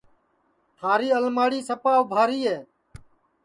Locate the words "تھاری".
0.77-1.07